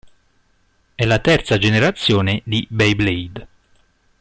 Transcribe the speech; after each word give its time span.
È 0.95 1.05
la 1.05 1.19
terza 1.19 1.59
generazione 1.59 2.41
di 2.43 2.65
"Beyblade". 2.71 3.47